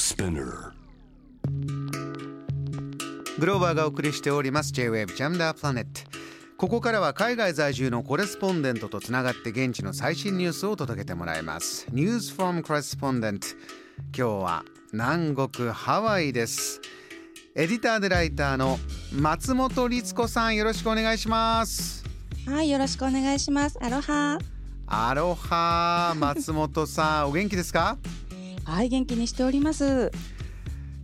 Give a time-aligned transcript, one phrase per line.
[0.00, 0.72] Spinner.
[3.38, 4.72] グローバーがお送りしております。
[4.72, 5.84] J-Wave Jam the Planet
[6.56, 11.86] ここからは海外在住のコレスポンデントとつながって現地の最新ニュースを届けてもらいます。
[11.92, 13.40] News from Correspondent
[14.16, 16.80] 今日は南国ハワイです。
[17.54, 18.78] エディターでライターの
[19.12, 22.04] 松本律子さんよろしくお願いします。
[22.46, 23.78] はい、よろしくお願いします。
[23.82, 24.38] アロハ。
[24.86, 27.96] アロハ松本さんお元気ですか、
[28.70, 30.10] はい、元気にしております。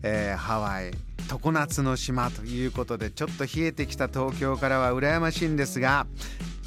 [0.02, 0.92] えーハワイ
[1.28, 6.06] 常夏の島ということでちょっと冷えてきた東京からは羨ましいんですが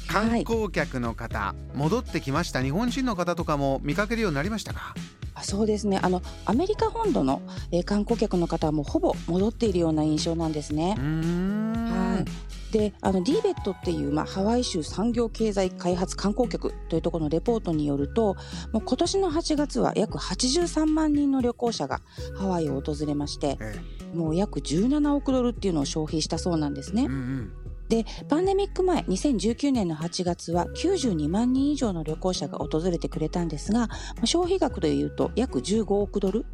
[0.06, 4.94] 観光客の方、戻ってきました日本人の方とかも見かけるようになりましたか？
[5.34, 5.98] あそうですね。
[6.02, 7.40] あのアメリカ本土の、
[7.72, 11.04] えー観光客の方はもうほぼ戻っているような印象なんですねうー。
[11.04, 11.72] ん
[12.14, 12.24] はい。
[12.72, 18.36] で、あの DBET っていうまあハワイ州産業経済開発観光局というところのレポートによると、
[18.72, 22.00] もう今年の8月は約83万人の旅行者が
[22.36, 23.74] ハワイを訪れまして、え
[24.14, 27.12] もう約17億ドルっていうのを消費したそうなんですねえうん。
[27.12, 27.52] うん
[27.90, 33.88] でパンデミック前2019年の8月は92万人以上の旅行者が訪れてくれたんですがま
[34.22, 36.46] あ消費額でいうと約15億ドル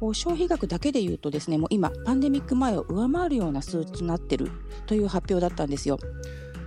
[0.00, 4.50] こう消費額だけでいうとですねもう今パンデミック前を上回るような数値となってる
[4.86, 5.98] という発表だったんですよ。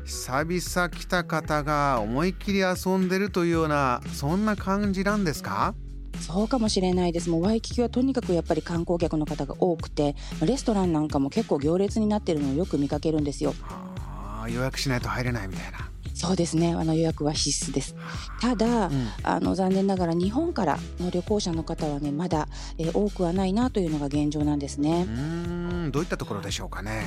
[0.05, 5.73] 久々来た方が思いっきり遊んでるというようなそんな感じなんですか？
[6.19, 7.29] そうかもしれないです。
[7.31, 13.55] もうワイキキはとにかくやっぱり観光客の方が多くて、レストランなんかも結構行列になってるのをよく見かけるんですよ。
[14.49, 16.73] 予約しないと入れないみたいな、そうですね。
[16.73, 17.95] あの予約は必須です。
[18.39, 22.47] ただ、うんあの残念ながら日本からの旅行者の方はねまだ、
[22.77, 25.11] えー多くはないなというのが現状なんですねう。
[25.11, 27.03] ーんどういったところでしょうかね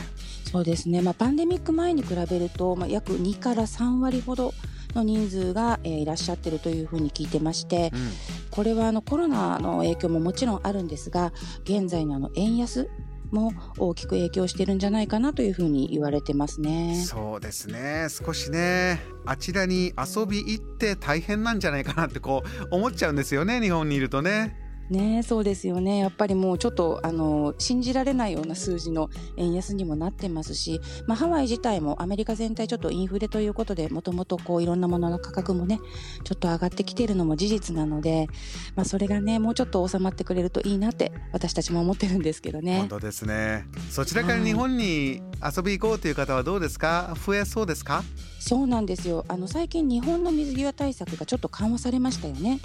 [0.51, 1.03] そうですね。
[1.03, 4.53] まあパンデミック前に比べると、まあ、約2から3割ほど
[4.95, 8.11] の人数が、えーいらっしゃってるというふうに聞いてまして、うん
[8.51, 11.33] これはあのコロナの影響ももちろんあるんですが、
[11.65, 12.89] 現在のあの円安
[13.30, 17.03] も大きく影響してるんじゃないかなというふうに言われてますね。
[17.04, 25.99] そうですね少しねあちらに遊び行って大変なんじゃないかなってこう思っちゃうんですよね日本にいるとねねそうですよね。
[25.99, 35.81] やっぱりもうちょっとあの信じられないような数字の円安にもなってますし、まあ、ハワイ自体もアメリカ全体ちょっとインフレということでもともとこういろんなものの価格もね
[36.25, 38.27] ちょっと上がってきているのも事実なので、
[38.77, 42.89] まあ、それがねもうちょっと収まってくれるといいなって私たちも思ってるんですけどね本。
[42.89, 47.15] 当ですねそちらから日本に遊び行こうという方はどうですか？
[47.27, 48.05] 増えそうですか？
[48.39, 52.61] そうなんですよあの最近日本の水際対策がちょっと緩和されましたよね。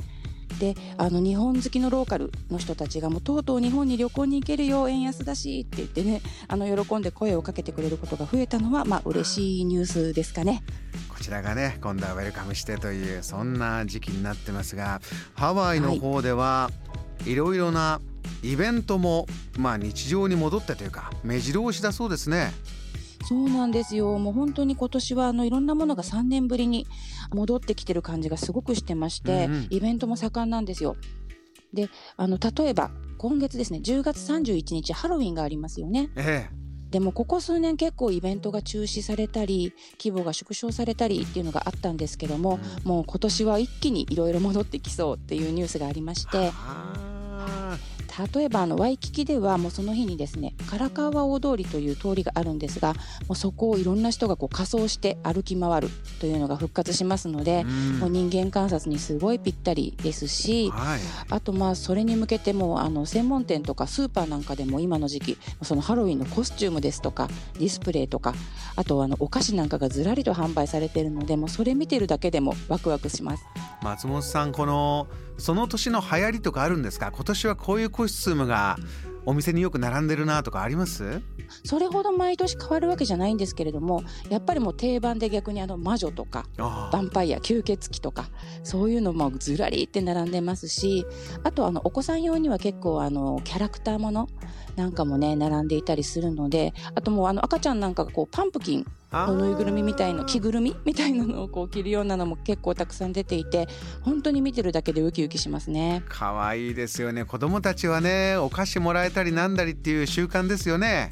[0.60, 10.62] であの日本好きのローカルの人たちがもうとうとう日本に旅行に行けるよ円安だしって言ってねあの喜んで声をかけてくれることが増えたのはまあ嬉しいニュースですかね。
[11.08, 15.02] こちらがね今度はウェルカムしてというそんな時期になってますが
[15.34, 16.70] ハワイの方では
[17.26, 18.00] いろいろな
[18.42, 19.28] イベントも
[19.58, 22.52] まあ日常に戻ってというか目白押しだそうですね
[23.28, 26.88] そうなんですよもう本当に今年はあのいろんなものが3年ぶりに
[27.34, 30.96] 戻ってきてる感じがすごくしてまして、うんうんイベントも盛んなんですよ。
[31.74, 36.10] であの例えば今月ですね10月31日ハロウィンがありますよね。
[36.16, 36.50] え
[36.90, 47.19] でもここ数年結構イベントが中止されたり規模が縮小されたりっていうのがあったんですけども、もう今年は一気にいろいろ戻ってきそうっていうニュースがありましてあ
[48.34, 52.94] 例えばあのワイキキではもうその日にですねカラカワ大通りという通りがあるんですが
[53.28, 68.34] もうそこをいろんな人がこう仮装して歩き回るというのが復活しますので、ーもう人間観察にすごいぴったりですし、はいあとまあそれに向けてもうあの専門店とかスーパーなんかでも今の時期そのハロウィンのコスチュームですとかディスプレイとか
[68.76, 73.46] あとあのお菓子なんかがずらりと販売されているのでもうそれ見てるだけでもワクワクします。
[73.84, 75.08] 松本さんこの
[75.40, 77.12] その年の流行りとかあるんですか？
[77.12, 78.78] 今年はこういうコスチュームが
[79.26, 81.22] お店によく並んでるなとかあります？
[81.64, 86.90] それほど毎年変わるわけじゃないんですけれどもやっぱりもう定番で逆にあの魔女とかあ。
[86.94, 88.30] ヴァンパイア吸血鬼とか
[88.64, 91.06] そういうのもずらりって並んでますし
[91.44, 94.30] あとあのお子さん用には結構あのキャラクターもの
[94.80, 103.68] なんかもね並んでいたりするのであともうあの赤ちゃんなんかがこうパンプキンあのぬいぐるみみたいな着ぐるみみたいなのをこう着るようなのも結構たくさん出ていて
[104.04, 106.02] 本当に見てるだけでウキウキしますね。
[106.08, 107.26] かわいいですよね。
[107.26, 111.10] 子供たちはねお菓子もらえたりなんだりっていう習慣ですよね。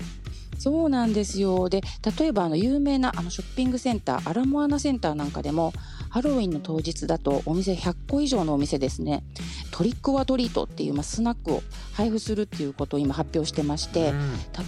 [0.57, 1.69] そうなんですよ。
[1.69, 1.81] で
[2.17, 5.73] 例えばあの有名なあのショッピングセンターアラモアナセンターなんかでも
[6.09, 9.23] ハロウィンの当日だとお店100個以上のお店ですね
[9.77, 11.61] トリック・オア・トリートっていう、まあ、スナックを
[11.93, 14.11] 配布するっていうことを今発表してまして、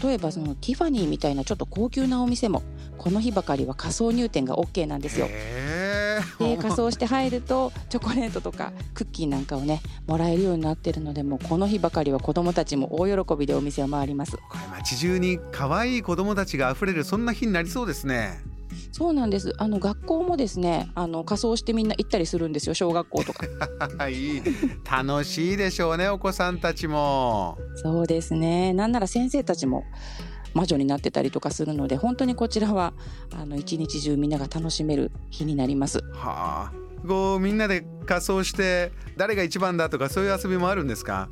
[0.04, 2.62] 例えばそのティファニーみたいなちょっと高級なお店も
[3.00, 5.28] この日ばかりは仮想入店が OK なんですよ。
[6.38, 14.34] で仮装して入るとチョコレートとかクッキーなんかをねもらえるようになってるのでもうこの日ばかりは子どもたちも大喜びでお店を回ります。
[14.34, 18.44] これ街中に可愛い子どもたちがあふれるそんな日になりそうですね
[18.91, 19.53] そうなんです。
[19.57, 23.45] あの学校もですねあの仮装してみんな行ったりするんですよ小学校とか。
[24.09, 24.41] いい。
[24.89, 27.57] 楽しいでしょうねお子さんたちも。
[27.75, 28.74] そうですね。
[28.74, 29.83] なんなら先生たちも
[30.53, 32.94] 魔女になってたりとかするので本当にこちらは
[33.36, 36.00] あの一日中みんなが楽しめる日になります。
[36.13, 36.71] はあ。
[37.07, 41.30] こうみんなで仮装して誰が一番だとかそういう遊びもあるんですか？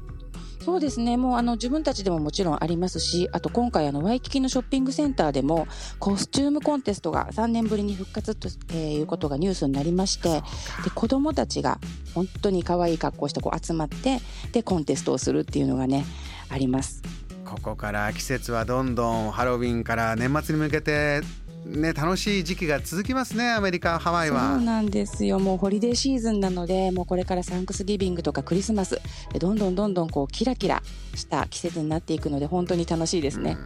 [0.68, 5.66] そうですねもうあの自分たちでももちろんありますしあと今回あのワイキキのショッピングセンターでも
[5.98, 10.42] コスチュームコンテストが3年ぶりに復活と、えー、いうことがニュースになりまして
[10.84, 11.80] で子どもたちが
[12.14, 14.20] 本当に可愛い格好してこう集まって
[14.52, 16.06] でコンテストをするっていうのがね
[16.50, 17.27] あります。
[17.48, 21.22] ここから季節はどんどんハロウィンから年末に向けて
[21.66, 24.56] ね、楽しい時期が続きますねアメリカハワイは。
[24.56, 25.38] そうなんですよ。
[25.38, 29.02] もうホリデーシーズンなのでもうこれからサンクスギビングとかクリスマス。
[29.38, 30.82] どんどんどんどんこうキラキラ
[31.16, 33.58] した季節になっていくので本当に楽しいですね。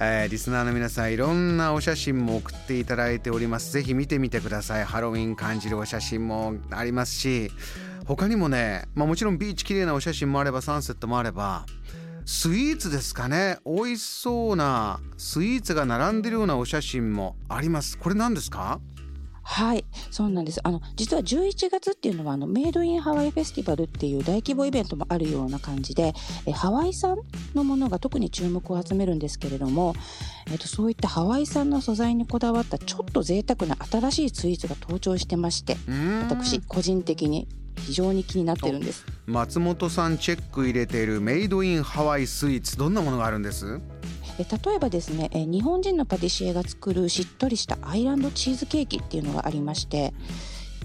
[0.00, 3.72] えー、リスナーの皆さんいろんなお写真も送っていただいております。
[3.72, 4.84] ぜひ見てみてください。
[4.84, 7.50] ハロウィン感じるお写真もありますし。
[8.06, 11.66] 他にもね、まあ、もちろんビーチ綺麗なお写真もあればサンセットもあれば
[12.30, 13.56] スイーツですかね。
[13.64, 17.96] 美味しそうなスイーツが並んでるようなお写真もあります。
[17.96, 18.80] これ何ですか？
[19.42, 20.60] はいそうなんです。
[20.62, 26.12] あの実は11月っていうのはあのメイドインハワイフェスティバルっていう大規模イベントもあるような感じで
[26.44, 27.16] えハワイ産
[27.54, 29.94] のものが特に注目を集めるんですけれども、
[30.50, 35.78] えっと、そういったハワイ産の素材にこだわったちょっと贅沢な新しいスイーツが登場してまして
[36.28, 37.48] 私個人的に
[37.86, 43.80] 非常に気になってるんです松本さんチェック入れているメイドインハワイスイーツどんなものがあるんです？
[44.38, 50.14] え例えばですねえ日本人のパティシエが作るしっとりしたアイランドチーズケーキっていうのがありまして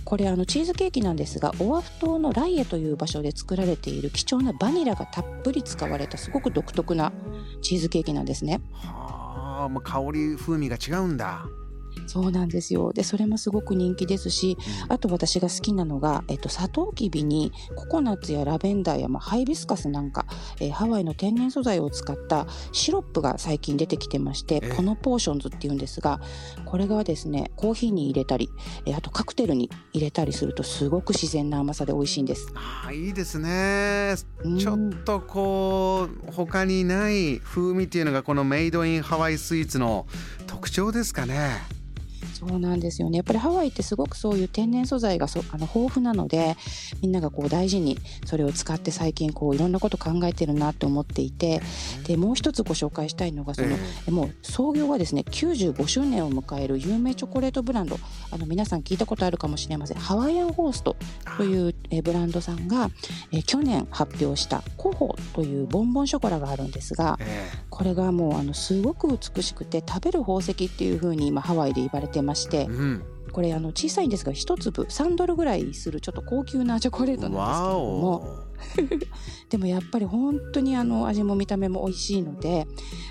[0.05, 7.13] これあのチーズケーキなんですがオアフ島のライエという場所で作られている貴重なバニラがたっぷり使われたすごく独特な
[7.61, 8.59] チーズケーキなんですね。
[8.73, 11.45] はあ、まあ、香り風味が違うんだ。
[12.07, 12.93] そうなんですよ。
[12.93, 14.57] で、それもすごく人気ですし、
[14.89, 20.25] あと私が好きなのが、えっと、サトウキビにココナッツやラベンダーや、まあ、ハイビスカスなんか、
[20.59, 26.21] えー、ハワイの天然素材を使ったシロップが最近出てきてまして、ポノポーションズっていうんですが、
[26.65, 28.49] これがですね、コーヒーに入れたり、
[28.85, 32.47] えー、あとカクテルに入れたりするとすごく自然な甘さで美味しいんです。
[32.55, 34.15] あいいですね。
[34.59, 40.05] ちょっとこう、他にない風味っていうのがこのメイドインハワイスイーツの
[40.47, 41.82] 特徴ですかね。
[42.33, 43.17] そうなんですよね。
[43.17, 46.57] やっぱりハワイってすごくそういう天然素材がそあの豊富なので
[47.01, 51.61] みんながこう大事にそれを使って最近こういろんなこと考えてるなと思っていて
[52.07, 57.99] でもう一つご紹介したいのがその、えー、もう創業がですね95周年を迎える有名チョコレートブランド。
[58.31, 59.97] あの皆さん聞いたことあるかもしれません。
[59.97, 60.95] ハワイアンホースト
[61.37, 62.89] というえブランドさんが
[63.31, 78.27] え去年発表したコホというボンボンショコラがあるんですが、えー、これがもうあのすごく美しくて食べる宝石っていう風に今ハワイで言われてまして、うん、これあの小さいんですが1粒3ドルぐらいするちょっと高級なチョコレートなんですけれども
[79.49, 82.67] でもやっぱり本当にあの味も見た目も美味しいので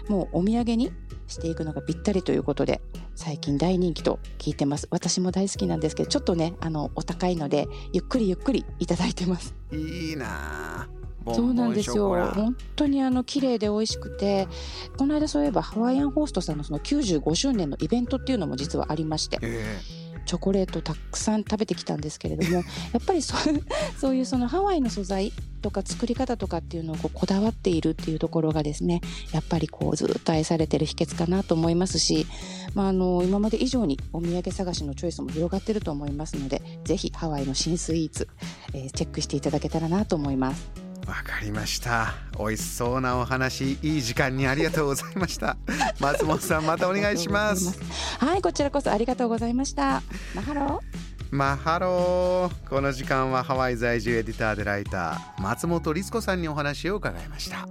[0.09, 0.93] もうお土産に
[1.33, 2.81] していくのがぴったりということで
[3.15, 4.87] 最近大人気と聞いてます。
[4.91, 9.55] 私も大好きなんですけどちょっとねあのお高いのでゆっくりゆっくりいただいてます。
[9.73, 10.89] いいな
[11.27, 12.11] そうなんですよ。
[12.35, 14.49] 本当にあの綺麗で美味しくて
[14.97, 22.63] この間そういえばハワイアンホーストさんのその95周年のイベントっていうのも実はありまして、えー、チョコレートたくさん食べてきたんですけれどもや
[22.99, 23.37] っぱりそ
[23.97, 29.01] そういうそのハワイの素材とか作り方とかっていうのをこうこだわっているっていうところがですね
[29.33, 32.27] やっぱりこうずっと愛されてる秘訣かなと思いますし、
[32.75, 38.29] まあ、あの今まで以上にお土産探しのチョイスも広がってると思いますのでぜひハワイの新スイーツ、
[38.75, 40.93] えー、チェックしていただけたらなと思います。
[41.07, 42.15] わかりました。
[42.39, 45.57] 美味しそうなお話いい時間にありがとうございました。
[45.99, 47.79] 松本さんまたお願いします。
[48.19, 50.03] はいこちらこそありがとうございました。
[50.35, 51.02] マハロー
[51.33, 52.69] マハロー。
[52.69, 57.67] この時間はハワイ在住エディターでライター松本律子さんにお話を伺いました。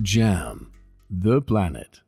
[0.00, 0.68] JAM
[1.10, 2.07] The Planet.